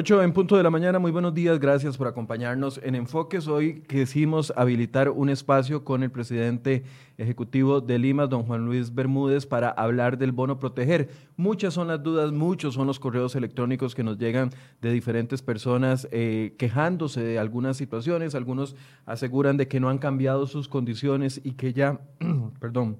[0.00, 3.48] 8 en punto de la mañana, muy buenos días, gracias por acompañarnos en Enfoques.
[3.48, 6.84] Hoy quisimos habilitar un espacio con el presidente
[7.16, 11.08] ejecutivo de Lima, don Juan Luis Bermúdez, para hablar del bono proteger.
[11.36, 14.50] Muchas son las dudas, muchos son los correos electrónicos que nos llegan
[14.80, 20.46] de diferentes personas eh, quejándose de algunas situaciones, algunos aseguran de que no han cambiado
[20.46, 21.98] sus condiciones y que ya,
[22.60, 22.98] perdón,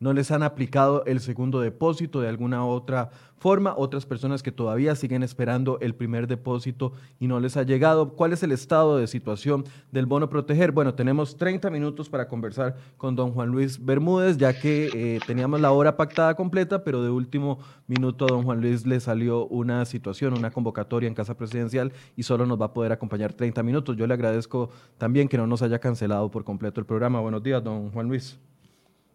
[0.00, 4.94] no les han aplicado el segundo depósito de alguna otra forma, otras personas que todavía
[4.96, 8.10] siguen esperando el primer depósito y no les ha llegado.
[8.10, 10.72] ¿Cuál es el estado de situación del bono proteger?
[10.72, 15.60] Bueno, tenemos 30 minutos para conversar con don Juan Luis Bermúdez, ya que eh, teníamos
[15.60, 19.84] la hora pactada completa, pero de último minuto a don Juan Luis le salió una
[19.84, 23.96] situación, una convocatoria en Casa Presidencial y solo nos va a poder acompañar 30 minutos.
[23.96, 27.20] Yo le agradezco también que no nos haya cancelado por completo el programa.
[27.20, 28.38] Buenos días, don Juan Luis.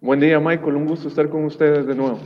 [0.04, 0.76] Buen día, Michael.
[0.76, 2.20] Un gusto estar con ustedes de nuevo.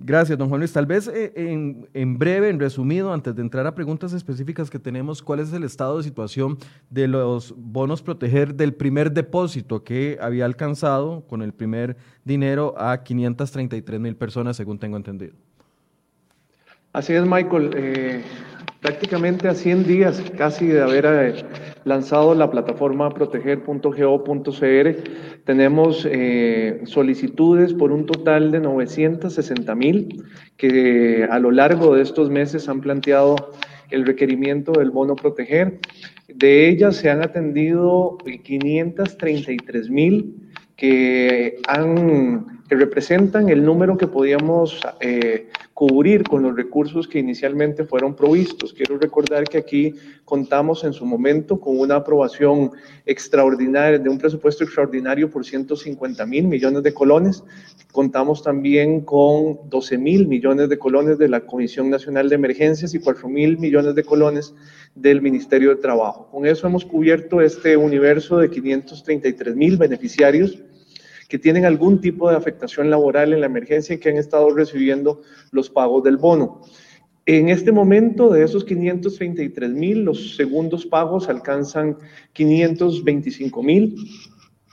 [0.00, 0.72] Gracias, don Juan Luis.
[0.72, 5.22] Tal vez eh, en, breve, en resumido, antes de entrar a preguntas específicas que tenemos,
[5.22, 6.56] ¿cuál es el estado de situación
[6.88, 13.04] de los bonos proteger del primer depósito que había alcanzado con el primer dinero a
[13.04, 15.34] 533 mil personas, según tengo entendido?
[16.94, 17.72] Así es, Michael.
[17.76, 18.22] Eh,
[18.80, 21.44] prácticamente a 100 días casi de haber eh,
[21.84, 24.94] lanzado la plataforma proteger.go.cr,
[25.44, 30.24] tenemos eh, solicitudes por un total de 960 mil
[30.56, 33.36] que a lo largo de estos meses han planteado
[33.90, 35.80] el requerimiento del bono proteger.
[36.28, 40.34] De ellas se han atendido 533 mil
[40.76, 47.84] que, han, que representan el número que podíamos eh, cubrir con los recursos que inicialmente
[47.84, 48.74] fueron provistos.
[48.74, 52.72] Quiero recordar que aquí contamos en su momento con una aprobación
[53.06, 57.42] extraordinaria, de un presupuesto extraordinario por 150 mil millones de colones.
[57.90, 62.98] Contamos también con 12 mil millones de colones de la Comisión Nacional de Emergencias y
[62.98, 64.54] 4 mil millones de colones
[64.94, 66.28] del Ministerio de Trabajo.
[66.30, 70.58] Con eso hemos cubierto este universo de 533 mil beneficiarios
[71.28, 75.20] que tienen algún tipo de afectación laboral en la emergencia y que han estado recibiendo
[75.52, 76.62] los pagos del bono.
[77.26, 81.98] En este momento, de esos 533 mil, los segundos pagos alcanzan
[82.32, 83.96] 525 mil.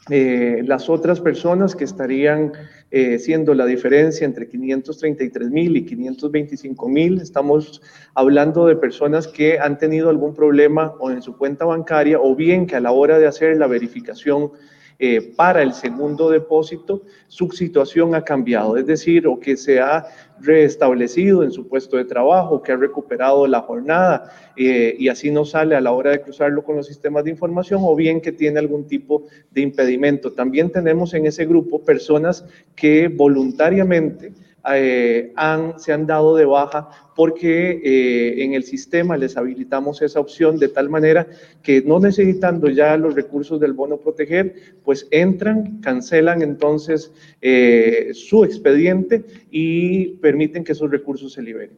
[0.09, 2.53] Eh, las otras personas que estarían
[2.91, 7.81] eh, siendo la diferencia entre 533 mil y 525 mil, estamos
[8.13, 12.67] hablando de personas que han tenido algún problema o en su cuenta bancaria o bien
[12.67, 14.51] que a la hora de hacer la verificación
[14.97, 20.05] eh, para el segundo depósito, su situación ha cambiado, es decir, o que se ha
[20.39, 25.43] restablecido en su puesto de trabajo, que ha recuperado la jornada eh, y así no
[25.43, 28.59] sale a la hora de cruzarlo con los sistemas de información, o bien que tiene
[28.59, 30.31] algún tipo de impedimento.
[30.31, 32.45] También tenemos en ese grupo personas
[32.75, 34.33] que voluntariamente
[34.73, 40.19] eh, han, se han dado de baja porque eh, en el sistema les habilitamos esa
[40.19, 41.27] opción de tal manera
[41.63, 47.11] que no necesitando ya los recursos del bono proteger, pues entran, cancelan entonces
[47.41, 51.77] eh, su expediente y permiten que esos recursos se liberen.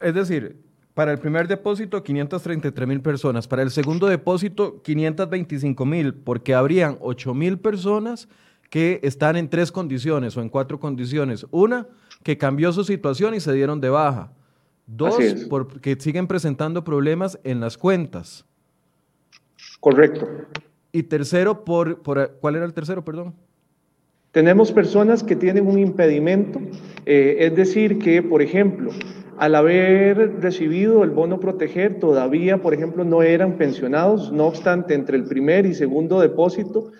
[0.00, 0.56] Es decir,
[0.94, 3.46] para el primer depósito, 533 mil personas.
[3.46, 8.28] Para el segundo depósito, 525 mil, porque habrían 8 mil personas
[8.70, 11.46] que están en tres condiciones o en cuatro condiciones.
[11.50, 11.86] Una,
[12.22, 14.32] que cambió su situación y se dieron de baja.
[14.86, 15.16] Dos,
[15.48, 18.44] porque siguen presentando problemas en las cuentas.
[19.78, 20.28] Correcto.
[20.92, 23.34] Y tercero, por, por ¿cuál era el tercero, perdón?
[24.32, 26.60] Tenemos personas que tienen un impedimento,
[27.06, 28.90] eh, es decir, que, por ejemplo,
[29.38, 35.16] al haber recibido el bono proteger, todavía, por ejemplo, no eran pensionados, no obstante, entre
[35.16, 36.92] el primer y segundo depósito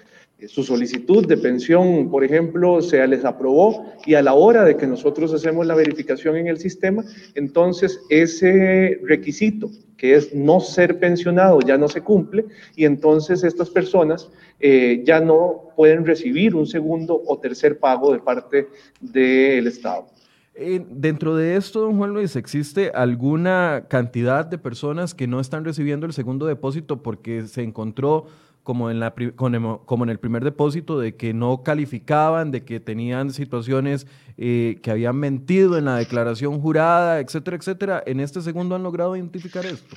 [0.49, 4.87] su solicitud de pensión, por ejemplo, se les aprobó y a la hora de que
[4.87, 7.05] nosotros hacemos la verificación en el sistema,
[7.35, 13.69] entonces ese requisito que es no ser pensionado ya no se cumple y entonces estas
[13.69, 18.69] personas eh, ya no pueden recibir un segundo o tercer pago de parte
[19.01, 20.07] del Estado.
[20.55, 25.65] Eh, dentro de esto, don Juan Luis, ¿existe alguna cantidad de personas que no están
[25.65, 28.27] recibiendo el segundo depósito porque se encontró
[28.63, 33.31] como en, la, como en el primer depósito, de que no calificaban, de que tenían
[33.33, 38.03] situaciones eh, que habían mentido en la declaración jurada, etcétera, etcétera.
[38.07, 39.97] ¿En este segundo han logrado identificar esto?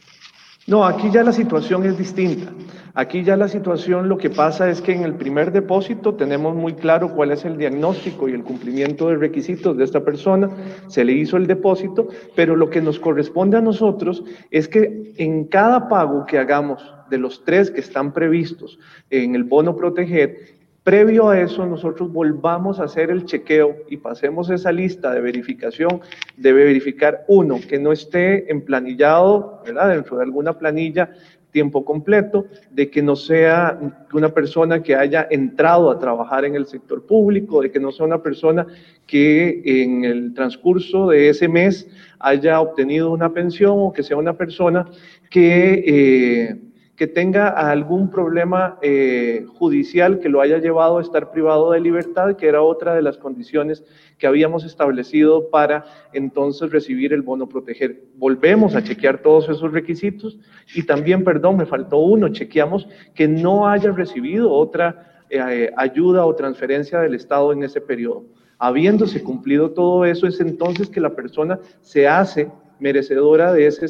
[0.65, 2.49] No, aquí ya la situación es distinta.
[2.93, 6.73] Aquí ya la situación lo que pasa es que en el primer depósito tenemos muy
[6.73, 10.49] claro cuál es el diagnóstico y el cumplimiento de requisitos de esta persona,
[10.87, 15.45] se le hizo el depósito, pero lo que nos corresponde a nosotros es que en
[15.47, 16.81] cada pago que hagamos
[17.13, 18.79] de los tres que están previstos
[19.11, 24.49] en el bono proteger, Previo a eso, nosotros volvamos a hacer el chequeo y pasemos
[24.49, 26.01] esa lista de verificación.
[26.35, 29.91] Debe verificar, uno, que no esté emplanillado, ¿verdad?
[29.91, 31.09] Dentro de alguna planilla
[31.51, 33.79] tiempo completo, de que no sea
[34.11, 38.05] una persona que haya entrado a trabajar en el sector público, de que no sea
[38.05, 38.67] una persona
[39.07, 41.87] que en el transcurso de ese mes
[42.19, 44.85] haya obtenido una pensión o que sea una persona
[45.29, 45.83] que...
[45.87, 51.79] Eh, que tenga algún problema eh, judicial que lo haya llevado a estar privado de
[51.79, 53.83] libertad, que era otra de las condiciones
[54.19, 58.03] que habíamos establecido para entonces recibir el bono proteger.
[58.15, 60.37] Volvemos a chequear todos esos requisitos
[60.75, 66.35] y también, perdón, me faltó uno, chequeamos que no haya recibido otra eh, ayuda o
[66.35, 68.25] transferencia del Estado en ese periodo.
[68.59, 73.87] Habiéndose cumplido todo eso, es entonces que la persona se hace merecedora de ese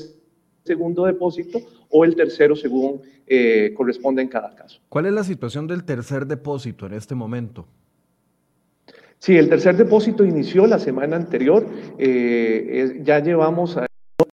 [0.63, 1.59] segundo depósito
[1.94, 4.81] o el tercero según eh, corresponde en cada caso.
[4.90, 7.68] ¿Cuál es la situación del tercer depósito en este momento?
[9.19, 11.66] Sí, el tercer depósito inició la semana anterior.
[11.98, 13.86] Eh, ya llevamos a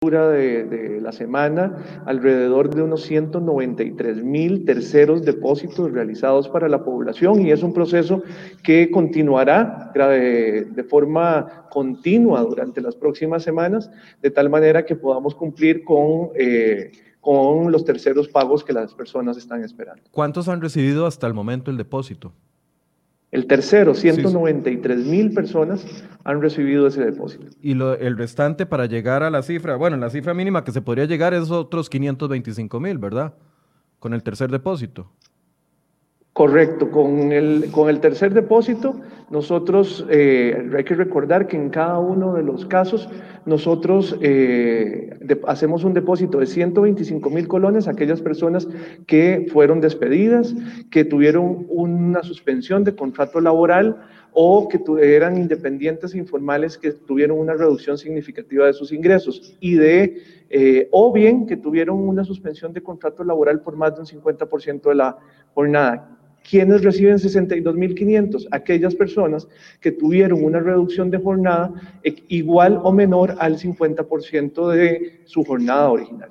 [0.01, 7.41] de, de, la semana alrededor de unos 193 mil terceros depósitos realizados para la población
[7.45, 8.23] y es un proceso
[8.63, 13.91] que continuará de, de, forma continua durante las próximas semanas,
[14.21, 19.37] de tal manera que podamos cumplir con, eh, con los terceros pagos que las personas
[19.37, 20.03] están esperando.
[20.11, 22.33] ¿Cuántos han recibido hasta el momento el depósito?
[23.31, 25.85] El tercero, 193 mil personas
[26.23, 27.45] han recibido ese depósito.
[27.61, 30.81] Y lo, el restante para llegar a la cifra, bueno, la cifra mínima que se
[30.81, 33.35] podría llegar es otros 525 mil, ¿verdad?
[33.99, 35.11] Con el tercer depósito.
[36.33, 41.99] Correcto, con el, con el tercer depósito, nosotros, eh, hay que recordar que en cada
[41.99, 43.09] uno de los casos,
[43.45, 45.09] nosotros eh,
[45.47, 48.67] hacemos un depósito de 125 mil colones a aquellas personas
[49.05, 50.55] que fueron despedidas,
[50.89, 53.97] que tuvieron una suspensión de contrato laboral
[54.31, 54.79] o que
[55.15, 60.87] eran independientes e informales que tuvieron una reducción significativa de sus ingresos y de, eh,
[60.91, 64.95] o bien que tuvieron una suspensión de contrato laboral por más de un 50% de
[64.95, 65.17] la
[65.53, 66.18] jornada.
[66.47, 68.47] ¿Quiénes reciben 62.500?
[68.51, 69.47] Aquellas personas
[69.81, 71.71] que tuvieron una reducción de jornada
[72.27, 76.29] igual o menor al 50% de su jornada original.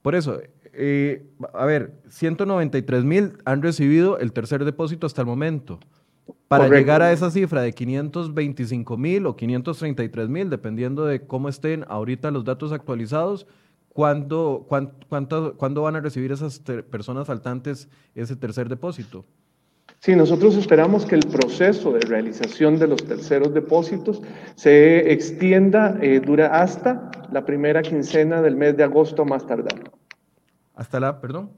[0.00, 0.40] Por eso,
[0.72, 1.22] eh,
[1.52, 5.78] a ver, 193.000 han recibido el tercer depósito hasta el momento.
[6.48, 11.84] Para llegar a esa cifra de 525 mil o 533 mil, dependiendo de cómo estén
[11.88, 13.46] ahorita los datos actualizados,
[13.92, 19.24] ¿cuándo, cuánto, ¿cuándo van a recibir esas personas faltantes ese tercer depósito?
[20.00, 24.20] Sí, nosotros esperamos que el proceso de realización de los terceros depósitos
[24.56, 29.92] se extienda, eh, dura hasta la primera quincena del mes de agosto más tardar.
[30.74, 31.50] ¿Hasta la, perdón?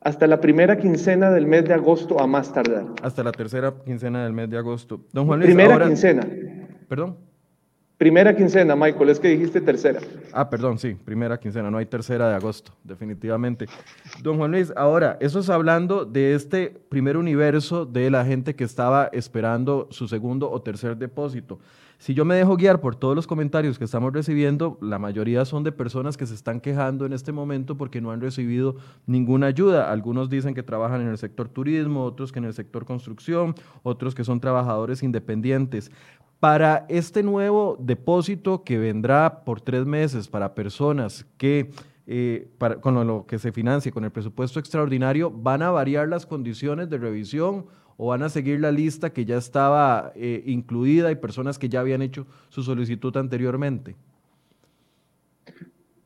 [0.00, 2.86] Hasta la primera quincena del mes de agosto a más tardar.
[3.02, 5.04] Hasta la tercera quincena del mes de agosto.
[5.12, 6.26] Don Juan Luis, primera quincena.
[6.88, 7.18] Perdón.
[8.00, 10.00] Primera quincena, Michael, es que dijiste tercera.
[10.32, 13.66] Ah, perdón, sí, primera quincena, no hay tercera de agosto, definitivamente.
[14.22, 18.64] Don Juan Luis, ahora, eso es hablando de este primer universo de la gente que
[18.64, 21.58] estaba esperando su segundo o tercer depósito.
[22.00, 25.64] Si yo me dejo guiar por todos los comentarios que estamos recibiendo, la mayoría son
[25.64, 29.92] de personas que se están quejando en este momento porque no han recibido ninguna ayuda.
[29.92, 34.14] Algunos dicen que trabajan en el sector turismo, otros que en el sector construcción, otros
[34.14, 35.92] que son trabajadores independientes.
[36.40, 41.70] Para este nuevo depósito que vendrá por tres meses para personas que
[42.06, 42.48] eh,
[42.80, 46.96] con lo que se financie con el presupuesto extraordinario, ¿van a variar las condiciones de
[46.96, 47.66] revisión
[47.98, 51.80] o van a seguir la lista que ya estaba eh, incluida y personas que ya
[51.80, 53.94] habían hecho su solicitud anteriormente?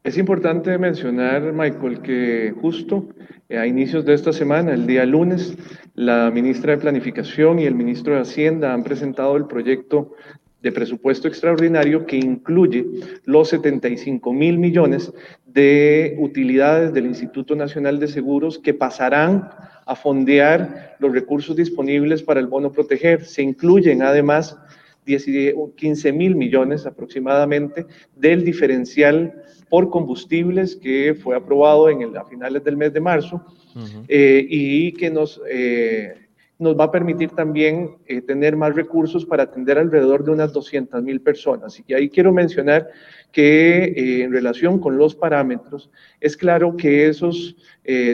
[0.04, 3.08] Es importante mencionar, Michael, que justo
[3.48, 5.56] eh, a inicios de esta semana, el día lunes,
[5.94, 10.12] la ministra de Planificación y el ministro de Hacienda han presentado el proyecto
[10.60, 12.84] de presupuesto extraordinario que incluye
[13.24, 15.10] los 75 mil millones
[15.46, 19.48] de utilidades del Instituto Nacional de Seguros que pasarán
[19.86, 23.24] a fondear los recursos disponibles para el bono proteger.
[23.24, 24.58] Se incluyen además
[25.06, 29.32] 15 mil millones aproximadamente del diferencial
[29.74, 33.44] por combustibles que fue aprobado en a finales del mes de marzo
[34.06, 36.14] eh, y que nos, eh,
[36.60, 41.02] nos va a permitir también eh, tener más recursos para atender alrededor de unas 200
[41.02, 41.82] mil personas.
[41.88, 42.88] Y ahí quiero mencionar
[43.32, 45.90] que en relación con los parámetros,
[46.20, 47.56] es claro que esos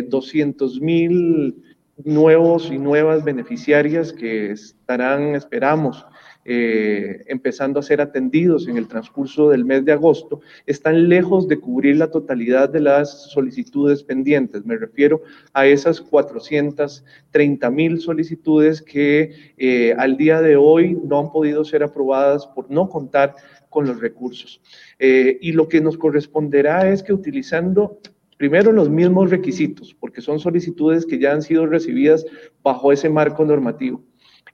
[0.08, 1.62] 200 mil
[2.04, 6.06] nuevos y nuevas beneficiarias que estarán, esperamos,
[6.46, 11.60] eh, empezando a ser atendidos en el transcurso del mes de agosto, están lejos de
[11.60, 14.64] cubrir la totalidad de las solicitudes pendientes.
[14.64, 21.30] Me refiero a esas 430 mil solicitudes que eh, al día de hoy no han
[21.30, 23.34] podido ser aprobadas por no contar
[23.68, 24.62] con los recursos.
[24.98, 27.98] Eh, y lo que nos corresponderá es que utilizando
[28.38, 32.24] primero los mismos requisitos, porque son solicitudes que ya han sido recibidas
[32.62, 34.02] bajo ese marco normativo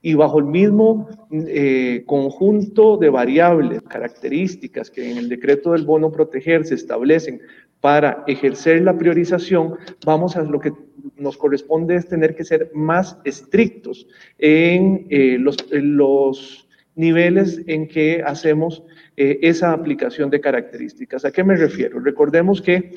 [0.02, 6.12] y bajo el mismo eh, conjunto de variables, características que en el decreto del bono
[6.12, 7.40] proteger se establecen
[7.80, 9.74] para ejercer la priorización,
[10.04, 10.72] vamos a lo que
[11.16, 14.06] nos corresponde es tener que ser más estrictos
[14.38, 18.82] en, eh, los, los, niveles en que hacemos
[19.16, 21.24] eh, esa aplicación de características.
[21.24, 22.00] ¿A qué me refiero?
[22.00, 22.94] Recordemos que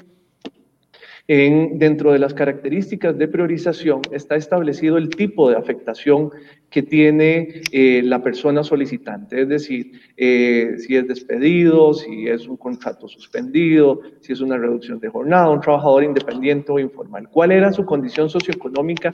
[1.30, 6.32] dentro de las características de priorización está establecido el tipo de afectación
[6.72, 12.58] que tiene eh, la persona solicitante, es decir, eh, si es despedido, si es un
[12.58, 17.30] contrato suspendido, si es una reducción de jornada, un trabajador independiente o informal.
[17.30, 19.12] ¿Cuál era su condición socioeconómica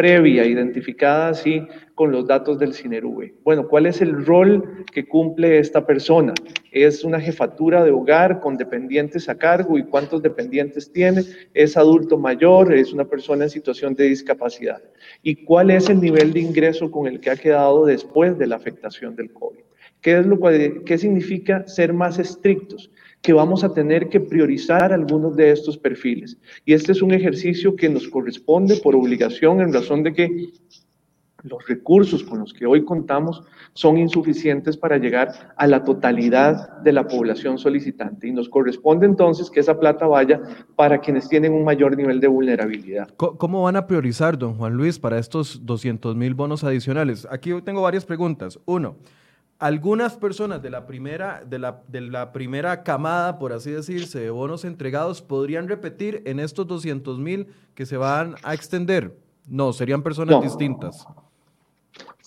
[0.00, 1.62] previa, identificada así
[1.94, 3.34] con los datos del CINERUVE.
[3.44, 6.32] Bueno, ¿cuál es el rol que cumple esta persona?
[6.72, 11.22] ¿Es una jefatura de hogar con dependientes a cargo y cuántos dependientes tiene?
[11.52, 12.72] ¿Es adulto mayor?
[12.72, 14.82] ¿Es una persona en situación de discapacidad?
[15.22, 18.56] ¿Y cuál es el nivel de ingreso con el que ha quedado después de la
[18.56, 19.60] afectación del COVID?
[20.00, 20.38] ¿Qué, es lo,
[20.86, 22.90] qué significa ser más estrictos?
[23.22, 26.38] Que vamos a tener que priorizar algunos de estos perfiles.
[26.64, 30.50] Y este es un ejercicio que nos corresponde por obligación en razón de que
[31.42, 36.92] los recursos con los que hoy contamos son insuficientes para llegar a la totalidad de
[36.92, 40.40] la población solicitante y nos corresponde entonces que esa plata vaya
[40.76, 43.08] para quienes tienen un mayor nivel de vulnerabilidad.
[43.16, 47.26] ¿Cómo van a priorizar, don Juan Luis, para estos 200 mil bonos adicionales?
[47.30, 48.58] Aquí tengo varias preguntas.
[48.66, 48.96] Uno,
[49.60, 54.30] algunas personas de la primera, de la, de la primera camada, por así decirse, de
[54.30, 59.16] bonos entregados, podrían repetir en estos 200 mil que se van a extender.
[59.46, 61.06] No, serían personas distintas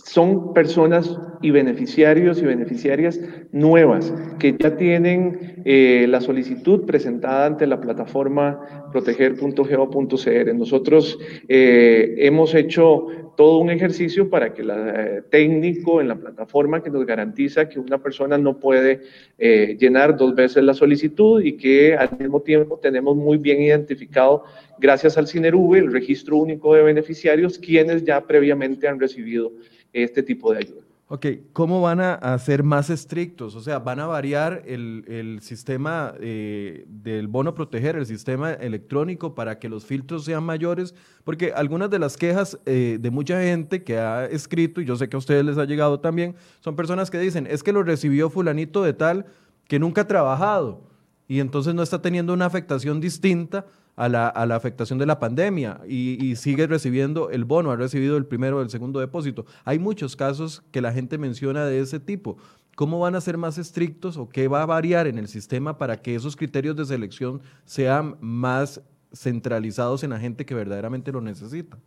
[0.03, 3.19] son personas y beneficiarios y beneficiarias
[3.51, 10.55] nuevas que ya tienen eh, la solicitud presentada ante la plataforma proteger.geo.cr.
[10.55, 11.17] Nosotros
[11.47, 13.07] eh, hemos hecho
[13.37, 17.79] todo un ejercicio para que el eh, técnico en la plataforma que nos garantiza que
[17.79, 19.01] una persona no puede
[19.37, 24.43] llenar dos veces la solicitud y que al mismo tiempo tenemos muy bien identificado,
[24.79, 29.51] gracias al CINERUVE, el registro único de beneficiarios, quienes ya previamente han recibido
[29.93, 30.81] este tipo de ayuda.
[31.07, 33.55] Ok, ¿cómo van a, ser más estrictos?
[33.55, 39.59] O sea, ¿van a variar el, sistema eh, del bono proteger, el sistema electrónico para
[39.59, 40.95] que los filtros sean mayores?
[41.23, 45.07] Porque algunas de las quejas eh, de mucha gente que ha escrito, y yo sé
[45.07, 48.31] que a ustedes les ha llegado también, son personas que dicen, es que lo recibió
[48.31, 49.27] fulanito de tal
[49.67, 50.81] que nunca ha trabajado
[51.27, 56.35] y entonces no está teniendo una afectación distinta a la, afectación de la pandemia y,
[56.35, 59.45] sigue recibiendo el bono, ha recibido el primero o el segundo depósito.
[59.65, 62.37] Hay muchos casos que la gente menciona de ese tipo.
[62.75, 66.01] ¿Cómo van a ser más estrictos o qué va a variar en el sistema para
[66.01, 68.81] que esos criterios de selección sean más
[69.13, 71.77] centralizados en la gente que verdaderamente lo necesita?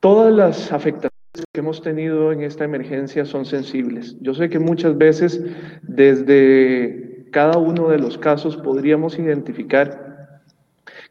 [0.00, 1.12] Todas las afectaciones
[1.52, 4.16] que hemos tenido en esta emergencia son sensibles.
[4.20, 5.40] Yo sé que muchas veces
[5.82, 10.40] desde cada uno de los casos podríamos identificar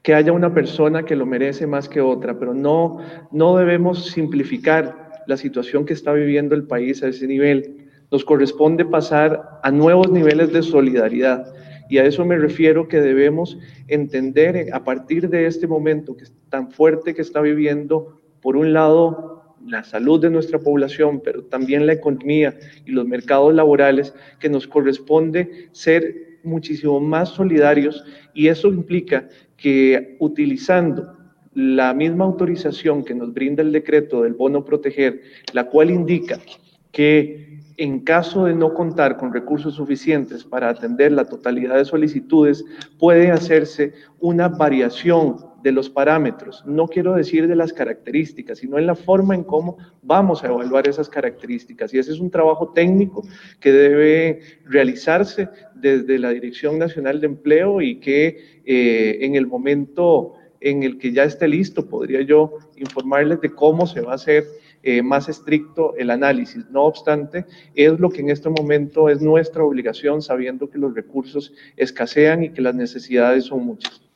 [0.01, 2.99] que haya una persona que lo merece más que otra, pero no,
[3.31, 7.89] no debemos simplificar la situación que está viviendo el país a ese nivel.
[8.11, 11.53] Nos corresponde pasar a nuevos niveles de solidaridad.
[11.89, 13.57] Y a eso me refiero que debemos
[13.87, 18.73] entender a partir de este momento que es tan fuerte que está viviendo, por un
[18.73, 19.36] lado,
[19.67, 24.67] la salud de nuestra población, pero también la economía y los mercados laborales, que nos
[24.67, 31.17] corresponde ser muchísimo más solidarios y eso implica que utilizando
[31.53, 35.21] la misma autorización que nos brinda el decreto del bono proteger,
[35.53, 36.39] la cual indica
[36.91, 37.47] que
[37.77, 42.65] en caso de no contar con recursos suficientes para atender la totalidad de solicitudes,
[42.99, 48.85] puede hacerse una variación de los parámetros, no quiero decir de las características, sino en
[48.85, 51.93] la forma en cómo vamos a evaluar esas características.
[51.93, 53.23] Y ese es un trabajo técnico
[53.59, 60.33] que debe realizarse desde la Dirección Nacional de Empleo y que eh, en el momento
[60.59, 64.45] en el que ya esté listo, podría yo informarles de cómo se va a hacer
[64.83, 66.65] eh, más estricto el análisis.
[66.69, 67.45] No obstante,
[67.75, 72.49] es lo que en este momento es nuestra obligación, sabiendo que los recursos escasean y
[72.49, 74.06] que las necesidades son muchas.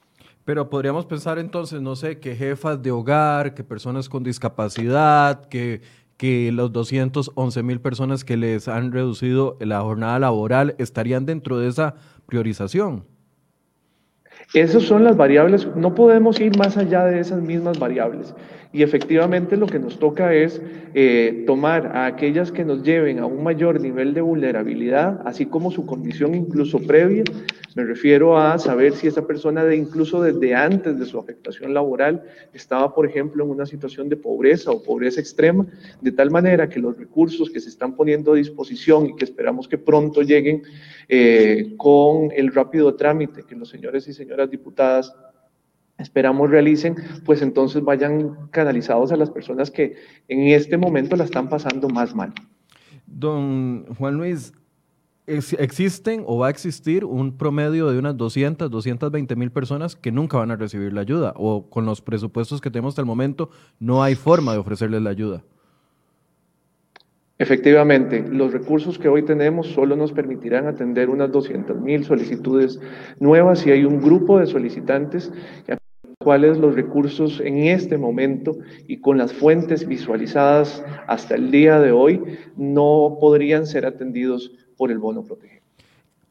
[0.45, 5.81] Pero podríamos pensar entonces, no sé, que jefas de hogar, que personas con discapacidad, que,
[6.17, 11.67] que los 211 mil personas que les han reducido la jornada laboral estarían dentro de
[11.67, 11.95] esa
[12.25, 13.05] priorización.
[14.53, 18.33] Esas son las variables, no podemos ir más allá de esas mismas variables.
[18.73, 20.61] Y efectivamente lo que nos toca es
[20.93, 25.71] eh, tomar a aquellas que nos lleven a un mayor nivel de vulnerabilidad, así como
[25.71, 27.23] su condición incluso previa.
[27.75, 32.23] Me refiero a saber si esa persona de incluso desde antes de su afectación laboral
[32.53, 35.65] estaba, por ejemplo, en una situación de pobreza o pobreza extrema,
[35.99, 39.67] de tal manera que los recursos que se están poniendo a disposición y que esperamos
[39.67, 40.63] que pronto lleguen
[41.09, 45.13] eh, con el rápido trámite que los señores y señoras diputadas
[46.01, 49.95] esperamos realicen, pues entonces vayan canalizados a las personas que
[50.27, 52.33] en este momento la están pasando más mal.
[53.05, 54.53] Don Juan Luis,
[55.27, 60.37] existen o va a existir un promedio de unas 200, 220 mil personas que nunca
[60.37, 64.03] van a recibir la ayuda o con los presupuestos que tenemos hasta el momento no
[64.03, 65.43] hay forma de ofrecerles la ayuda.
[67.37, 72.79] Efectivamente, los recursos que hoy tenemos solo nos permitirán atender unas 200 mil solicitudes
[73.19, 75.31] nuevas y hay un grupo de solicitantes
[76.23, 81.91] cuáles los recursos en este momento y con las fuentes visualizadas hasta el día de
[81.91, 82.21] hoy
[82.55, 85.61] no podrían ser atendidos por el bono protegido.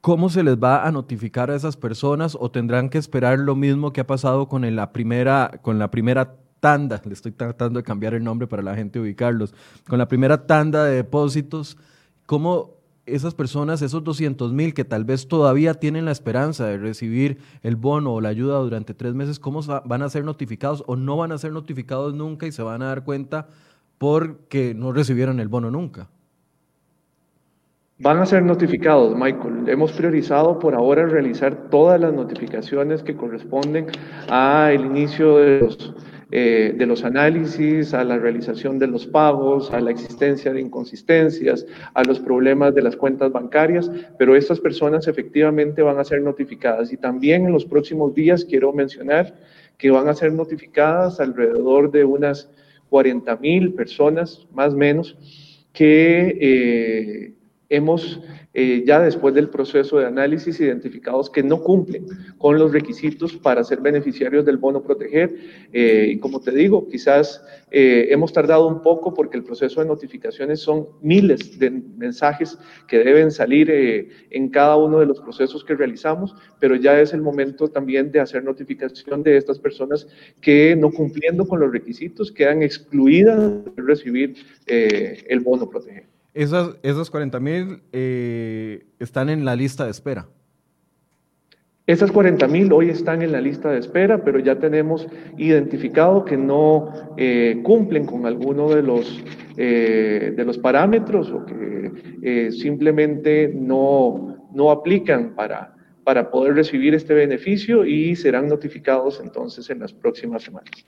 [0.01, 3.93] ¿Cómo se les va a notificar a esas personas o tendrán que esperar lo mismo
[3.93, 7.03] que ha pasado con la primera, con la primera tanda?
[7.05, 9.55] Le estoy tratando de cambiar el nombre para la gente ubicarlos.
[9.87, 11.77] Con la primera tanda de depósitos,
[12.25, 12.80] ¿cómo
[13.15, 17.77] esas personas, esos 200 mil que tal vez todavía tienen la esperanza de recibir el
[17.77, 21.33] bono o la ayuda durante tres meses, ¿cómo van a ser notificados o no van
[21.33, 23.49] a ser notificados nunca y se van a dar cuenta
[23.99, 26.09] porque no recibieron el bono nunca?
[28.03, 29.69] Van a ser notificados, Michael.
[29.69, 33.89] Hemos priorizado por ahora realizar todas las notificaciones que corresponden
[34.31, 35.95] al inicio de los
[36.33, 41.67] eh, de los análisis, a la realización de los pagos, a la existencia de inconsistencias,
[41.95, 46.93] a los problemas de las cuentas bancarias, pero estas personas efectivamente van a ser notificadas.
[46.93, 49.35] Y también en los próximos días quiero mencionar
[49.77, 52.49] que van a ser notificadas alrededor de unas
[52.91, 55.17] 40 mil personas, más o menos,
[55.73, 57.33] que eh,
[57.71, 58.21] hemos
[58.53, 62.05] eh, ya después del proceso de análisis identificados que no cumplen
[62.37, 65.33] con los requisitos para ser beneficiarios del bono proteger.
[65.73, 69.87] Eh, y como te digo, quizás eh, hemos tardado un poco porque el proceso de
[69.87, 73.71] notificaciones son miles de mensajes que deben salir
[74.31, 78.19] en cada uno de los procesos que realizamos, pero ya es el momento también de
[78.19, 80.09] hacer notificación de estas personas
[80.41, 84.35] que no cumpliendo con los requisitos quedan excluidas de recibir
[84.67, 86.10] el bono proteger.
[86.33, 90.29] Esas, esas 40 mil eh, están en la lista de espera.
[91.87, 96.37] Esas 40 mil hoy están en la lista de espera, pero ya tenemos identificado que
[96.37, 99.25] no eh, cumplen con alguno de los,
[99.57, 107.15] eh, de los parámetros o que simplemente no, no aplican para, para poder recibir este
[107.15, 110.87] beneficio y serán notificados entonces en las próximas semanas.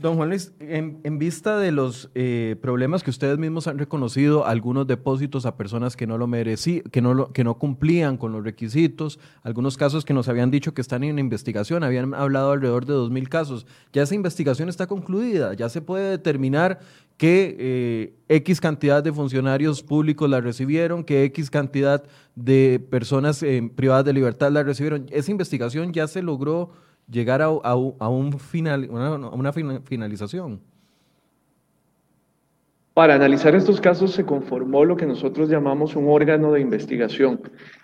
[0.00, 4.86] Don Juan Luis, en, vista de los eh, problemas que ustedes mismos han reconocido, algunos
[4.86, 9.18] depósitos a personas que no lo merecían, que no, que no cumplían con los requisitos,
[9.42, 13.28] algunos casos que nos habían dicho que están en investigación, habían hablado alrededor de 2.000
[13.28, 13.66] casos.
[13.94, 16.80] Ya esa investigación está concluida, ya se puede determinar
[17.16, 23.70] que eh, X cantidad de funcionarios públicos la recibieron, que X cantidad de personas eh,
[23.74, 25.06] privadas de libertad la recibieron.
[25.10, 26.72] Esa investigación ya se logró
[27.10, 30.60] llegar a, un final, una, finalización?
[32.94, 37.40] Para analizar estos casos se conformó lo que nosotros llamamos un órgano de investigación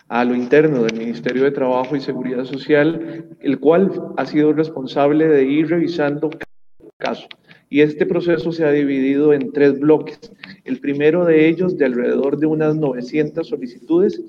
[0.09, 5.26] a lo interno del Ministerio de Trabajo y Seguridad Social, el cual ha sido responsable
[5.26, 7.26] de ir revisando cada caso.
[7.68, 10.18] Y este proceso se ha dividido en tres bloques.
[10.64, 14.20] El primero de ellos de alrededor de unas 900 solicitudes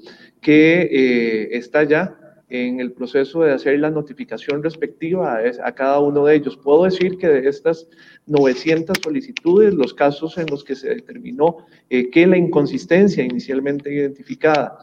[0.41, 2.15] que eh, está ya
[2.51, 6.57] en el proceso de hacer la notificación respectiva a, cada uno de ellos.
[6.57, 7.87] Puedo decir que de estas
[8.27, 14.79] 900 solicitudes, los casos en los que se determinó eh, que la inconsistencia inicialmente identificada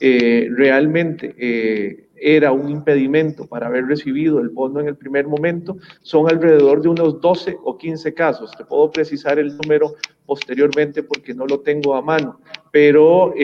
[0.00, 5.76] eh, realmente eh, era un impedimento para haber recibido el bono en el primer momento,
[6.02, 8.50] son alrededor de unos 12 o 15 casos.
[8.56, 9.94] Te puedo precisar el número
[10.26, 12.40] posteriormente porque no lo tengo a mano,
[12.72, 13.34] pero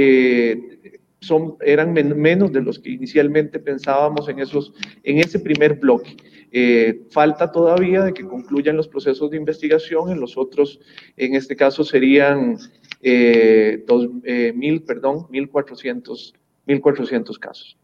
[1.20, 6.16] son, eran menos de los que inicialmente pensábamos en, esos, en ese primer bloque.
[6.52, 10.80] Eh, falta todavía de que concluyan los procesos de investigación, en los otros,
[11.16, 12.58] en este caso serían
[13.02, 16.34] eh, dos, eh, mil, perdón, 1.400
[16.66, 17.76] 1400 casos.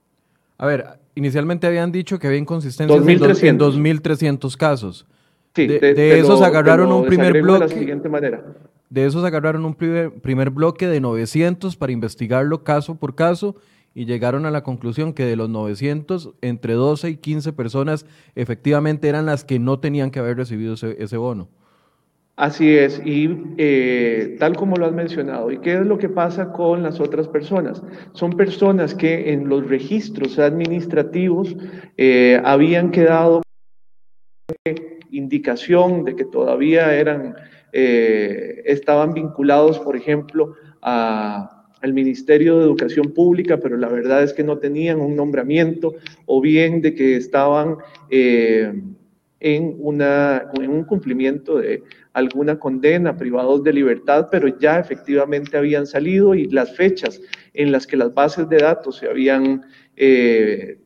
[0.58, 5.06] A ver, inicialmente habían dicho que había inconsistencias en 2.300 casos.
[5.54, 7.64] Sí, de, esos agarraron un primer bloque.
[7.64, 8.44] De la siguiente manera.
[8.90, 13.56] De esos agarraron un primer, bloque de 900 para investigarlo caso por caso
[13.94, 19.08] y llegaron a la conclusión que de los 900, entre 12 y 15 personas efectivamente
[19.08, 21.48] eran las que no tenían que haber recibido ese, bono.
[22.36, 26.52] Así es, y eh, tal como lo has mencionado, ¿y qué es lo que pasa
[26.52, 27.82] con las otras personas?
[28.12, 31.56] Son personas que en los registros administrativos
[31.96, 33.40] eh, habían quedado
[35.10, 37.36] indicación de que todavía eran
[37.78, 44.42] eh, estaban vinculados, por ejemplo, al Ministerio de Educación Pública, pero la verdad es que
[44.42, 45.92] no tenían un nombramiento
[46.24, 47.76] o bien de que estaban
[48.08, 48.72] eh,
[49.40, 51.82] en, un cumplimiento de
[52.14, 57.20] alguna condena, privados de libertad, pero ya efectivamente habían salido y las fechas
[57.52, 60.78] en las que las bases de datos se habían eh,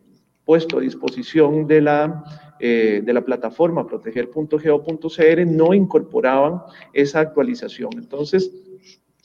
[0.44, 6.60] puesto a disposición de la eh, de la plataforma proteger.go.cr no incorporaban
[6.92, 7.90] esa actualización.
[7.94, 8.50] Entonces,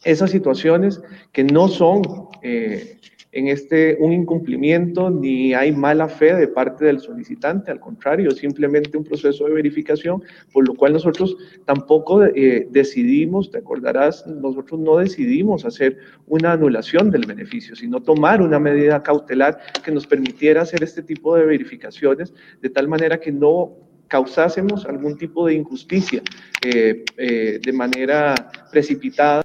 [0.04, 2.02] esas situaciones que no son
[2.42, 2.98] eh,
[3.36, 8.98] en este un incumplimiento ni hay mala fe de parte del solicitante, al contrario, simplemente
[8.98, 14.98] un proceso de verificación, por lo cual nosotros tampoco eh, decidimos, te acordarás, nosotros no
[14.98, 20.82] decidimos hacer una anulación del beneficio, sino tomar una medida cautelar que nos permitiera hacer
[20.82, 23.74] este tipo de verificaciones de tal manera que no
[24.08, 26.22] causásemos algún tipo de injusticia
[26.66, 28.34] eh, eh, de manera
[28.72, 29.45] precipitada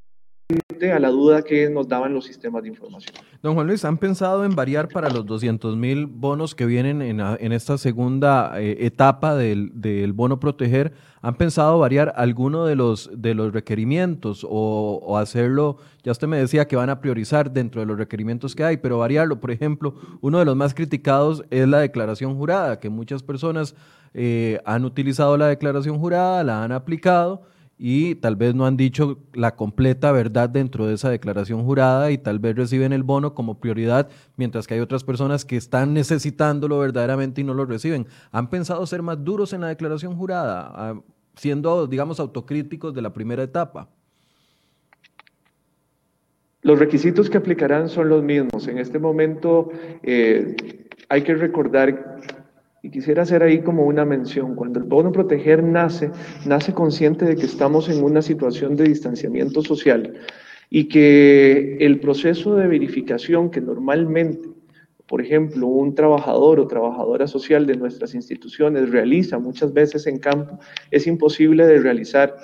[0.89, 3.15] a la duda que nos daban los sistemas de información.
[3.43, 7.53] Don Juan Luis, ¿han pensado en variar para los 200 mil bonos que vienen en,
[7.53, 10.93] esta segunda eh, etapa del, bono proteger?
[11.23, 15.77] ¿Han pensado variar alguno de los, de los requerimientos o, hacerlo?
[16.03, 18.99] Ya usted me decía que van a priorizar dentro de los requerimientos que hay, pero
[18.99, 19.39] variarlo.
[19.39, 23.75] Por ejemplo, uno de los más criticados es la declaración jurada, que muchas personas
[24.15, 27.43] eh, han utilizado la declaración jurada, la han aplicado
[27.83, 32.19] y tal vez no han dicho la completa verdad dentro de esa declaración jurada y
[32.19, 36.79] tal vez reciben el bono como prioridad, mientras que hay otras personas que están necesitándolo
[36.79, 38.07] verdaderamente y no lo reciben.
[38.33, 40.95] ¿Han pensado ser más duros en la declaración jurada,
[41.37, 43.89] siendo, digamos, autocríticos de la primera etapa?
[46.61, 48.69] Los requisitos que aplicarán son los mismos.
[48.69, 49.71] En este momento
[50.03, 52.21] eh, hay que recordar
[52.83, 56.11] y quisiera hacer ahí como una mención, cuando el bono proteger nace,
[56.47, 60.15] nace consciente de que estamos en una situación de distanciamiento social
[60.71, 64.49] y que el proceso de verificación que normalmente,
[65.07, 70.59] por ejemplo, un trabajador o trabajadora social de nuestras instituciones realiza muchas veces en campo,
[70.91, 72.37] es imposible de realizar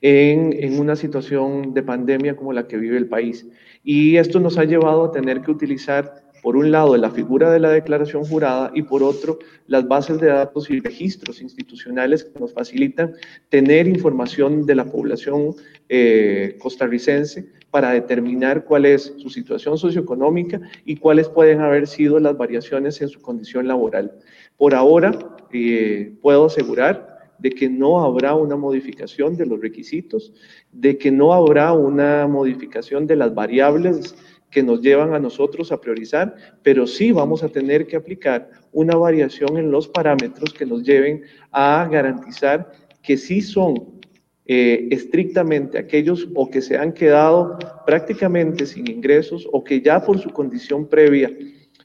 [0.00, 3.46] en, en, una situación de pandemia como la que vive el país.
[3.82, 7.60] Y esto nos ha llevado a tener que utilizar por un lado, la figura de
[7.60, 12.52] la declaración jurada y por otro, las bases de datos y registros institucionales que nos
[12.52, 13.14] facilitan
[13.48, 15.54] tener información de la población
[15.88, 22.36] eh, costarricense para determinar cuál es su situación socioeconómica y cuáles pueden haber sido las
[22.36, 24.12] variaciones en su condición laboral.
[24.56, 25.12] Por ahora,
[25.52, 30.32] eh, puedo asegurar de que no habrá una modificación de los requisitos,
[30.72, 34.14] de que no habrá una modificación de las variables
[34.50, 38.96] que nos llevan a nosotros a priorizar, pero sí vamos a tener que aplicar una
[38.96, 44.00] variación en los parámetros que nos lleven a garantizar que sí son
[44.46, 50.18] eh, estrictamente aquellos o que se han quedado prácticamente sin ingresos o que ya por
[50.18, 51.30] su condición previa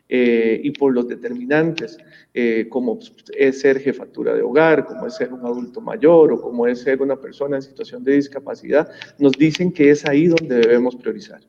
[0.07, 1.97] eh, y por los determinantes,
[2.33, 2.99] eh, como
[3.37, 7.01] es ser jefatura de hogar, como es ser un adulto mayor o como es ser
[7.01, 11.41] una persona en situación de discapacidad, nos dicen que es ahí donde debemos priorizar.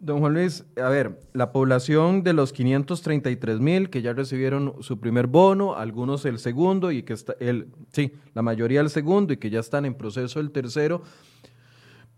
[0.00, 5.00] Don Juan Luis, a ver, la población de los 533 mil que ya recibieron su
[5.00, 9.38] primer bono, algunos el segundo y que está el, sí, la mayoría el segundo y
[9.38, 11.02] que ya están en proceso el tercero,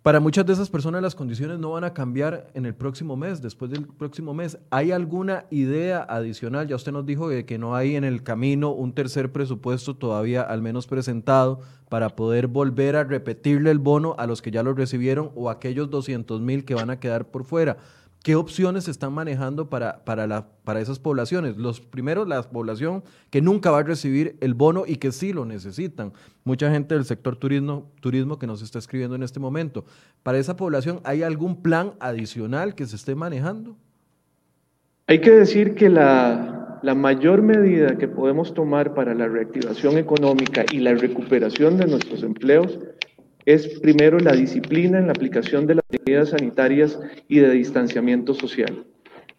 [0.03, 3.43] para muchas de esas personas las condiciones no van a cambiar en el próximo mes,
[3.43, 4.59] después del próximo mes.
[4.71, 6.67] ¿Hay alguna idea adicional?
[6.67, 10.63] Ya usted nos dijo que, no hay en el camino un tercer presupuesto todavía al
[10.63, 11.61] menos presentado
[11.91, 15.91] para poder volver a repetirle el bono a los que ya lo recibieron o aquellos
[15.91, 17.77] 200 mil que van a quedar por fuera.
[18.23, 21.57] ¿Qué opciones se están manejando para, para, la, para esas poblaciones?
[21.57, 25.47] Los primeros, la población que nunca va a recibir el bono y que sí lo
[25.47, 26.13] necesitan.
[26.45, 29.87] Mucha gente del sector turismo, turismo que nos está escribiendo en este momento.
[30.23, 33.77] ¿Para esa población hay algún plan adicional que se esté manejando?
[35.07, 40.67] Hay que decir que la, la mayor medida que podemos tomar para la reactivación económica
[40.71, 42.79] y la recuperación de nuestros empleos
[43.47, 46.99] es primero la disciplina en la aplicación de las medidas sanitarias
[47.29, 48.85] y de distanciamiento social.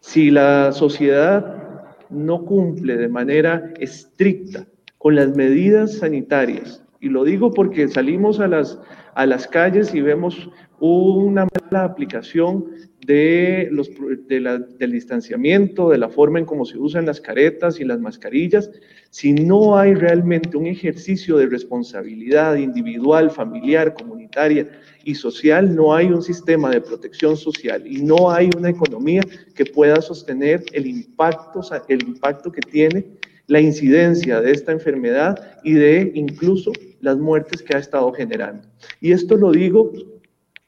[0.00, 1.62] Si la sociedad
[2.10, 4.66] no cumple de manera estricta
[4.98, 8.78] con las medidas sanitarias Y lo digo porque salimos a las,
[9.14, 12.66] a las calles y vemos una mala aplicación
[13.06, 13.90] de los,
[14.28, 18.70] del distanciamiento, de la forma en cómo se usan las caretas y las mascarillas,
[19.10, 24.70] si no hay realmente un ejercicio de responsabilidad individual, familiar, comunitaria
[25.04, 29.22] y social, no hay un sistema de protección social y no hay una economía
[29.54, 33.04] que pueda sostener el impacto, el impacto que tiene
[33.48, 38.62] la incidencia de esta enfermedad y de incluso las muertes que ha estado generando.
[39.00, 39.92] Y esto lo digo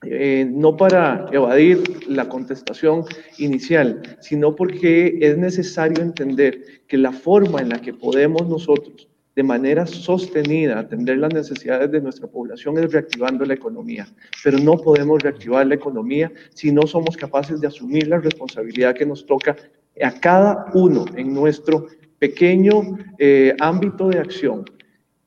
[0.06, 3.04] eh, no para evadir la contestación
[3.38, 9.42] inicial, sino porque es necesario entender que la forma en la que podemos nosotros de
[9.42, 14.06] manera sostenida atender las necesidades de nuestra población es reactivando la economía.
[14.44, 19.06] Pero no podemos reactivar la economía si no somos capaces de asumir la responsabilidad que
[19.06, 19.56] nos toca
[20.00, 21.86] a cada uno en nuestro
[22.18, 24.64] pequeño eh, ámbito de acción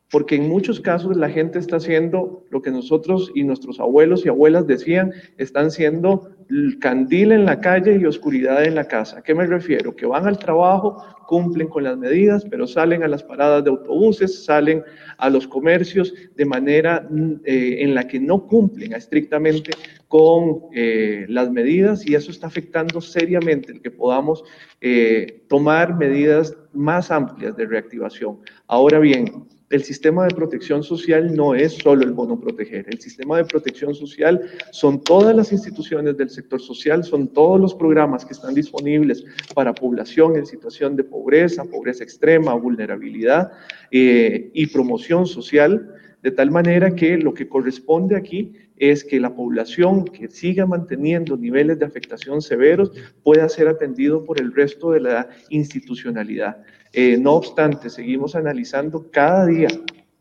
[0.10, 4.30] porque en muchos casos la gente está haciendo lo que nosotros y nuestros abuelos y
[4.30, 6.32] abuelas decían, están siendo
[6.80, 9.20] candil en la calle y oscuridad en la casa.
[9.20, 9.96] ¿A qué me refiero?
[9.96, 14.46] Que van al trabajo, cumplen con las medidas, pero salen a las paradas de autobuses,
[14.46, 14.82] salen
[15.17, 17.06] a los comercios de manera
[17.43, 19.72] eh, en la que no cumplen estrictamente
[20.08, 24.43] con eh, las medidas y eso está afectando seriamente el que podamos
[24.80, 28.39] eh, tomar medidas más amplias de reactivación.
[28.67, 32.86] Ahora bien, el sistema de protección social no es solo el bono proteger.
[32.90, 37.76] El sistema de protección social son todas las instituciones del sector social, son todos los
[37.76, 43.52] programas que están disponibles para población en situación de pobreza, pobreza extrema, vulnerabilidad
[43.92, 49.36] eh, y promoción social, de tal manera que lo que corresponde aquí es que la
[49.36, 52.92] población que siga manteniendo niveles de afectación severos
[53.24, 56.58] pueda ser atendido por el resto de la institucionalidad.
[56.94, 59.70] Eh, no obstante, seguimos analizando cada día,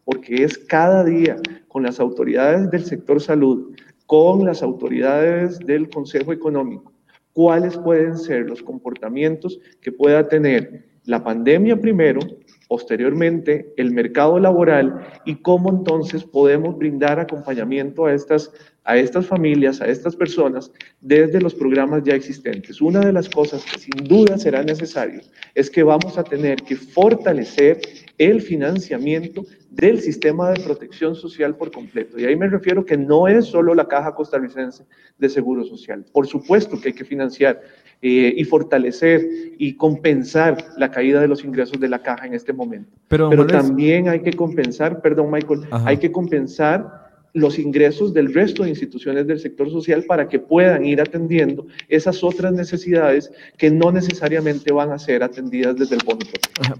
[0.04, 1.36] porque es cada día
[1.68, 3.74] con las autoridades del sector salud,
[4.06, 6.92] con las autoridades del Consejo Económico,
[7.32, 12.20] cuáles pueden ser los comportamientos que pueda tener la pandemia primero,
[12.68, 18.52] posteriormente el mercado laboral y cómo entonces podemos brindar acompañamiento a estas,
[18.84, 22.80] a estas familias, a estas personas desde los programas ya existentes.
[22.80, 25.20] Una de las cosas que sin duda será necesario
[25.54, 27.80] es que vamos a tener que fortalecer
[28.18, 32.18] el financiamiento del sistema de protección social por completo.
[32.18, 34.84] Y ahí me refiero que no es solo la Caja Costarricense
[35.18, 36.04] de Seguro Social.
[36.12, 37.60] Por supuesto que hay que financiar
[38.02, 39.26] eh, y fortalecer
[39.58, 42.90] y compensar la caída de los ingresos de la caja en este momento.
[43.08, 47.06] Pero, también hay que compensar, perdón Michael, hay que compensar
[47.36, 52.24] los ingresos del resto de instituciones del sector social para que puedan ir atendiendo esas
[52.24, 56.20] otras necesidades que no necesariamente van a ser atendidas desde el bono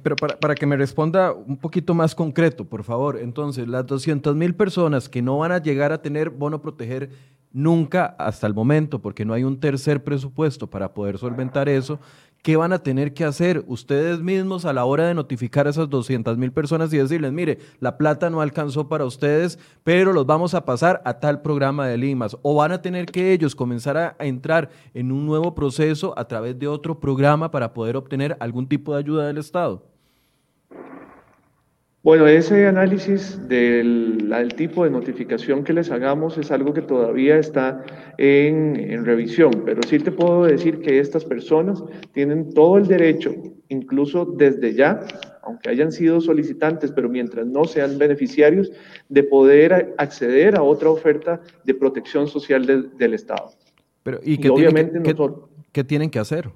[0.02, 4.34] Pero para, para, que me responda un poquito más concreto, por favor, entonces, las 200
[4.34, 7.10] mil personas que no van a llegar a tener bono proteger
[7.56, 11.98] nunca hasta el momento, porque no hay un tercer presupuesto para poder solventar eso.
[12.42, 15.88] ¿Qué van a tener que hacer ustedes mismos a la hora de notificar a esas
[15.88, 20.52] 200 mil personas y decirles, mire, la plata no alcanzó para ustedes, pero los vamos
[20.52, 22.36] a pasar a tal programa de Limas?
[22.42, 26.28] ¿O van a tener que ellos comenzar a, a entrar en un nuevo proceso a
[26.28, 29.82] través de otro programa para poder obtener algún tipo de ayuda del Estado?
[32.06, 37.84] Bueno, ese análisis del, tipo de notificación que les hagamos es algo que todavía está
[38.16, 43.34] en, revisión, pero sí te puedo decir que estas personas tienen todo el derecho,
[43.70, 45.00] incluso desde ya,
[45.42, 48.70] aunque hayan sido solicitantes, pero mientras no sean beneficiarios,
[49.08, 52.64] de poder acceder a otra oferta de protección social
[52.96, 53.50] del Estado.
[54.04, 55.02] Pero, ¿y, obviamente
[55.72, 56.52] ¿qué tienen que hacer?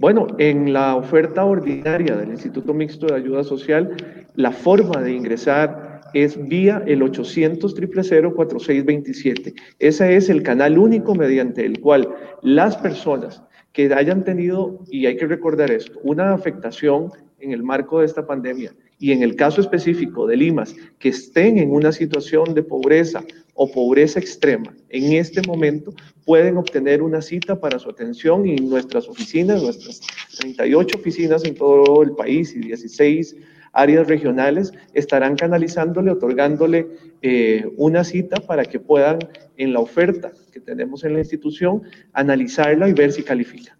[0.00, 3.94] Bueno, en la oferta ordinaria del Instituto Mixto de Ayuda Social,
[4.34, 11.66] la forma de ingresar es vía el 800 4627 Ese es el canal único mediante
[11.66, 12.08] el cual
[12.40, 13.42] las personas
[13.74, 18.26] que hayan tenido, y hay que recordar esto, una afectación en el marco de esta
[18.26, 23.22] pandemia, y en el caso específico de Limas, que estén en una situación de pobreza
[23.62, 25.92] o pobreza extrema, en este momento
[26.24, 30.00] pueden obtener una cita para su atención y nuestras oficinas, nuestras
[30.38, 33.36] 38 oficinas en todo el país y 16
[33.74, 36.86] áreas regionales estarán canalizándole, otorgándole
[37.20, 39.18] eh, una cita para que puedan
[39.58, 41.82] en la oferta que tenemos en la institución
[42.14, 43.76] analizarla y ver si califica.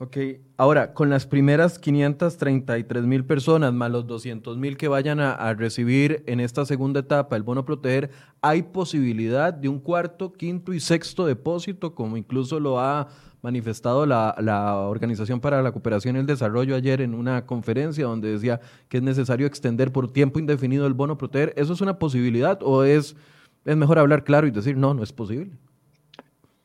[0.00, 0.16] Ok,
[0.56, 6.22] ahora, con las primeras 533 mil personas más los 200 mil que vayan a, recibir
[6.28, 11.26] en esta segunda etapa el bono proteger, ¿hay posibilidad de un cuarto, quinto y sexto
[11.26, 13.08] depósito, como incluso lo ha
[13.42, 18.30] manifestado la, la, Organización para la Cooperación y el Desarrollo ayer en una conferencia donde
[18.30, 21.52] decía que es necesario extender por tiempo indefinido el bono proteger.
[21.56, 23.16] ¿Eso es una posibilidad o es,
[23.64, 25.50] es mejor hablar claro y decir no, no es posible?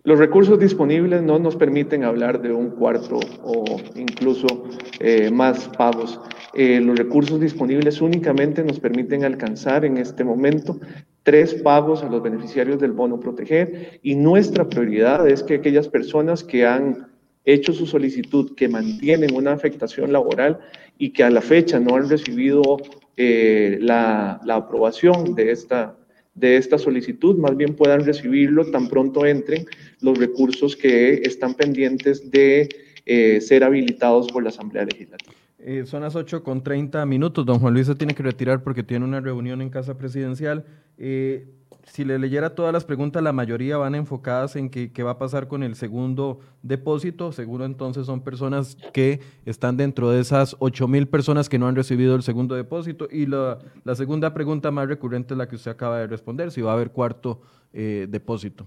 [0.05, 3.63] Los recursos disponibles no nos permiten hablar de un cuarto o
[3.95, 4.65] incluso
[4.99, 6.19] eh, más pagos.
[6.53, 10.77] Eh, los recursos disponibles únicamente nos permiten alcanzar en este momento
[11.23, 16.43] tres pagos a los beneficiarios del bono proteger y nuestra prioridad es que aquellas personas
[16.43, 17.07] que han
[17.45, 20.59] hecho su solicitud, que mantienen una afectación laboral
[20.97, 22.77] y que a la fecha no han recibido
[23.15, 25.95] eh, la, la aprobación de esta
[26.35, 29.65] de esta solicitud, más bien puedan recibirlo tan pronto entren
[30.01, 32.69] los recursos que están pendientes de
[33.05, 35.33] eh, ser habilitados por la Asamblea Legislativa.
[35.59, 37.45] Eh, son las 8 con 30 minutos.
[37.45, 40.65] Don Juan Luis se tiene que retirar porque tiene una reunión en Casa Presidencial.
[40.97, 41.47] Eh,
[41.85, 45.47] si le leyera todas las preguntas, la mayoría van enfocadas en qué, va a pasar
[45.47, 47.31] con el segundo depósito.
[47.31, 51.75] Seguro entonces son personas que están dentro de esas 8 mil personas que no han
[51.75, 53.07] recibido el segundo depósito.
[53.11, 53.59] Y la,
[53.95, 56.91] segunda pregunta más recurrente es la que usted acaba de responder, si va a haber
[56.91, 57.41] cuarto
[57.73, 58.65] eh, depósito.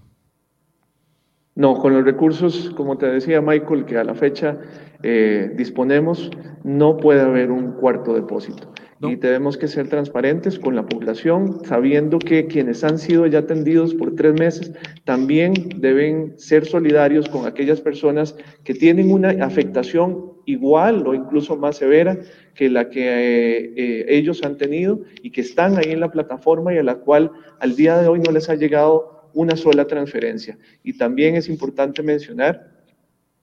[1.55, 4.59] No, con los recursos, como te decía Michael, que a la fecha
[5.01, 6.29] eh, disponemos,
[6.63, 8.71] no puede haber un cuarto depósito.
[8.99, 13.93] Y tenemos que ser transparentes con la población, sabiendo que quienes han sido ya atendidos
[13.93, 21.05] por tres meses también deben ser solidarios con aquellas personas que tienen una afectación igual
[21.05, 22.17] o incluso más severa
[22.55, 26.73] que la que eh, eh, ellos han tenido y que están ahí en la plataforma
[26.73, 30.57] y a la cual al día de hoy no les ha llegado una sola transferencia.
[30.83, 32.71] Y también es importante mencionar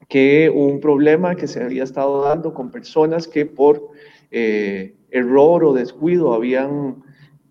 [0.08, 3.90] que un problema que se había estado dando con personas que por
[4.30, 7.02] eh, error o descuido habían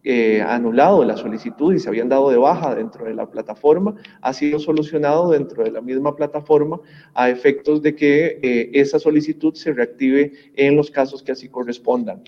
[0.03, 4.33] eh, anulado la solicitud y se habían dado de baja dentro de la plataforma, ha
[4.33, 6.81] sido solucionado dentro de la misma plataforma
[7.13, 12.21] a efectos de que eh, esa solicitud se reactive en los casos que así correspondan.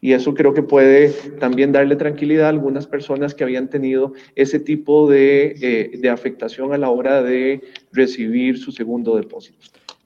[0.00, 4.58] Y eso creo que puede también darle tranquilidad a algunas personas que habían tenido ese
[4.58, 9.58] tipo de, de afectación a la hora de recibir su segundo depósito.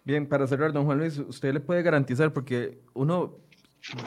[0.05, 3.46] Bien, para cerrar, don Juan Luis, usted le puede garantizar, porque uno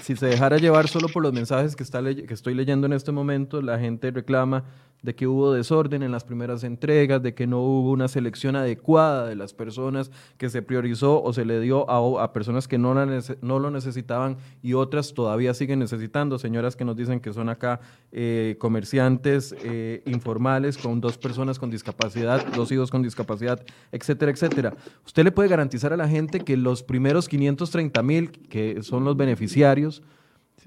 [0.01, 3.11] si se dejara llevar solo por los mensajes que, está que estoy leyendo en este
[3.11, 4.65] momento, la gente reclama
[5.01, 9.27] de que hubo desorden en las primeras entregas, de que no hubo una selección adecuada
[9.27, 13.59] de las personas, que se priorizó o se le dio a, personas que no, no,
[13.59, 16.37] lo necesitaban y otras todavía siguen necesitando.
[16.37, 17.79] Señoras que nos dicen que son acá
[18.11, 24.73] eh, comerciantes eh, informales con dos personas con discapacidad, dos hijos con discapacidad, etcétera, etcétera.
[25.05, 29.15] ¿Usted le puede garantizar a la gente que los primeros 530 mil, que son los
[29.15, 30.03] beneficiarios,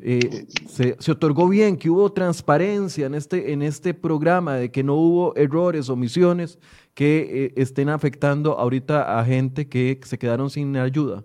[0.00, 4.94] eh, se, otorgó bien, que hubo transparencia en este, en este programa, de que no
[4.94, 6.58] hubo errores, omisiones
[6.94, 11.24] que eh, estén afectando ahorita a gente que se quedaron sin ayuda.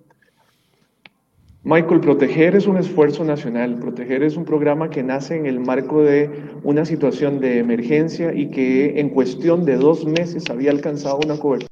[1.63, 3.77] Michael, Proteger es un esfuerzo nacional.
[3.79, 6.29] Proteger es un programa que nace en el marco de
[6.63, 11.67] una situación de emergencia y que en cuestión de dos meses había alcanzado una cobertura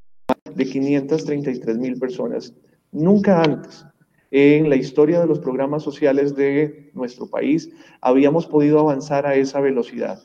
[0.54, 2.52] de 533 mil personas.
[2.92, 3.86] Nunca antes
[4.30, 9.60] en la historia de los programas sociales de nuestro país habíamos podido avanzar a esa
[9.60, 10.22] velocidad.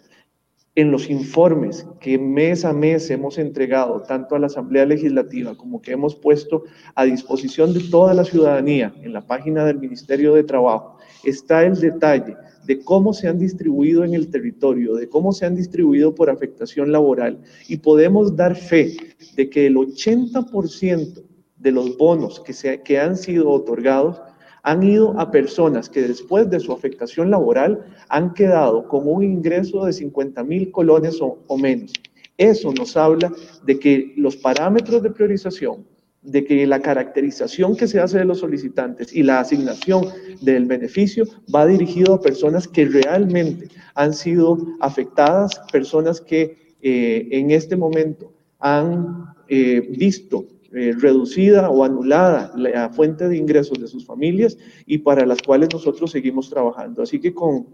[0.74, 5.82] En los informes que mes a mes hemos entregado, tanto a la Asamblea Legislativa como
[5.82, 6.64] que hemos puesto
[6.96, 11.78] a disposición de toda la ciudadanía en la página del Ministerio de Trabajo, está el
[11.78, 16.30] detalle de cómo se han distribuido en el territorio, de cómo se han distribuido por
[16.30, 18.96] afectación laboral y podemos dar fe
[19.36, 21.31] de que el 80%
[21.62, 24.22] de los bonos que, se, que han sido otorgados
[24.64, 29.86] han ido a personas que después de su afectación laboral han quedado con un ingreso
[29.86, 31.94] de 50 mil colones o, menos.
[32.38, 33.32] Eso nos habla
[33.66, 35.86] de que los parámetros de priorización,
[36.22, 40.06] de que la caracterización que se hace de los solicitantes y la asignación
[40.42, 47.50] del beneficio va dirigido a personas que realmente han sido afectadas, personas que eh, en
[47.50, 54.06] este momento han eh, visto eh, reducida o anulada la fuente de ingresos de sus
[54.06, 57.04] familias y para las cuales nosotros seguimos trabajando.
[57.04, 57.68] Así que con,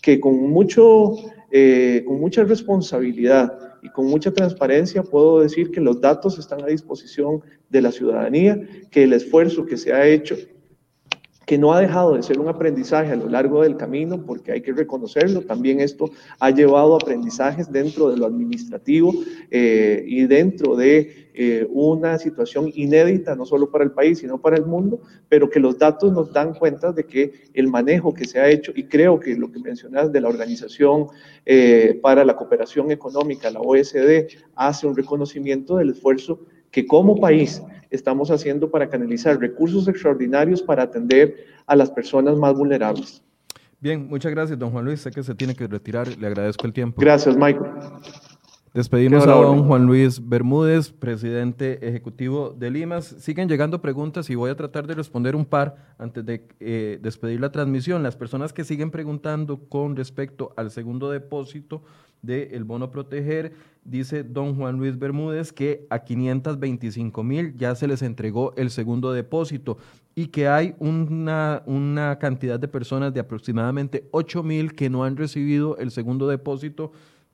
[0.00, 1.14] que con, mucho,
[1.52, 6.66] eh, con mucha responsabilidad y con mucha transparencia puedo decir que los datos están a
[6.66, 10.36] disposición de la ciudadanía, que el esfuerzo que se ha hecho
[11.46, 14.62] que no ha dejado de ser un aprendizaje a lo largo del camino, porque hay
[14.62, 19.12] que reconocerlo, también esto ha llevado aprendizajes dentro de lo administrativo
[19.50, 24.56] eh, y dentro de eh, una situación inédita, no solo para el país, sino para
[24.56, 28.38] el mundo, pero que los datos nos dan cuenta de que el manejo que se
[28.38, 31.06] ha hecho, y creo que lo que mencionas de la Organización
[31.46, 36.40] eh, para la Cooperación Económica, la OSD, hace un reconocimiento del esfuerzo
[36.70, 37.62] que como país
[37.92, 43.22] estamos haciendo para canalizar recursos extraordinarios para atender a las personas más vulnerables.
[43.80, 45.00] Bien, muchas gracias, don Juan Luis.
[45.00, 46.08] Sé que se tiene que retirar.
[46.16, 47.00] Le agradezco el tiempo.
[47.00, 47.70] Gracias, Michael.
[48.74, 53.04] Despedimos a don Juan Luis Bermúdez, presidente ejecutivo de Limas.
[53.18, 57.38] Siguen llegando preguntas y voy a tratar de responder un par antes de eh, despedir
[57.38, 58.02] la transmisión.
[58.02, 61.82] Las personas que siguen preguntando con respecto al segundo depósito
[62.22, 63.52] del bono proteger,
[63.84, 69.12] dice don Juan Luis Bermúdez que a 525 mil ya se les entregó el segundo
[69.12, 69.76] depósito
[70.14, 75.18] y que hay una, una cantidad de personas de aproximadamente 8 mil que no han
[75.18, 76.92] recibido el segundo depósito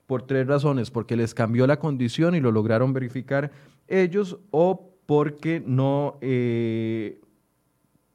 [0.09, 3.51] por tres razones, porque les cambió la condición y lo lograron verificar
[3.87, 7.21] ellos o porque no, eh,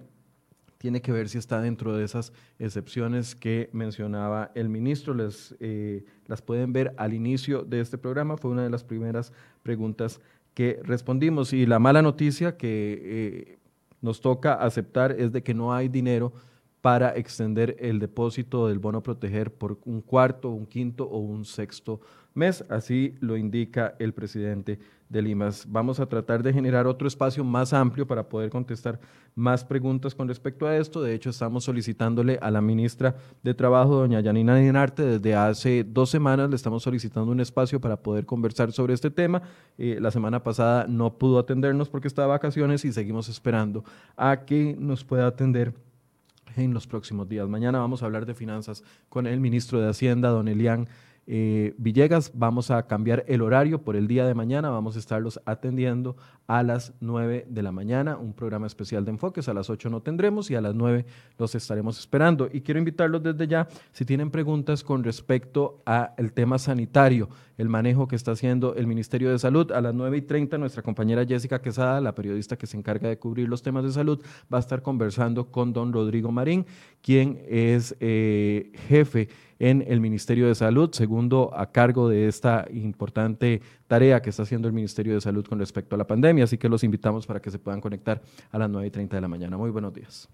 [0.82, 5.14] tiene que ver si está dentro de esas excepciones que mencionaba el ministro.
[5.60, 10.20] Eh, las pueden ver al inicio de este programa, fue una de las primeras preguntas
[10.54, 11.52] que respondimos.
[11.52, 13.58] Y la mala noticia que eh,
[14.00, 16.32] nos toca aceptar es de que no hay dinero
[16.80, 22.00] para extender el depósito del bono proteger por un cuarto, un quinto o un sexto
[22.34, 24.78] mes, así lo indica el presidente
[25.08, 25.66] de Limas.
[25.68, 28.98] Vamos a tratar de generar otro espacio más amplio para poder contestar
[29.34, 31.02] más preguntas con respecto a esto.
[31.02, 36.08] De hecho, estamos solicitándole a la ministra de Trabajo, doña Yanina Dinarte, desde hace dos
[36.08, 39.42] semanas le estamos solicitando un espacio para poder conversar sobre este tema.
[39.76, 43.84] Eh, la semana pasada no pudo atendernos porque estaba de vacaciones y seguimos esperando
[44.16, 45.74] a que nos pueda atender
[46.56, 47.48] en los próximos días.
[47.48, 50.88] Mañana vamos a hablar de finanzas con el ministro de Hacienda, don Elian
[51.26, 55.40] eh, Villegas, vamos a cambiar el horario por el día de mañana, vamos a estarlos
[55.44, 56.16] atendiendo
[56.46, 60.02] a las 9 de la mañana, un programa especial de enfoques, a las 8 no
[60.02, 61.06] tendremos y a las 9
[61.38, 62.48] los estaremos esperando.
[62.52, 68.08] Y quiero invitarlos desde ya, si tienen preguntas con respecto al tema sanitario, el manejo
[68.08, 71.62] que está haciendo el Ministerio de Salud, a las 9 y 30 nuestra compañera Jessica
[71.62, 74.20] Quesada, la periodista que se encarga de cubrir los temas de salud,
[74.52, 76.66] va a estar conversando con don Rodrigo Marín,
[77.02, 79.28] quien es eh, jefe
[79.58, 84.66] en el Ministerio de Salud, segundo a cargo de esta importante tarea que está haciendo
[84.66, 86.44] el Ministerio de Salud con respecto a la pandemia.
[86.44, 89.20] Así que los invitamos para que se puedan conectar a las 9 y 30 de
[89.20, 89.56] la mañana.
[89.56, 90.28] Muy buenos días.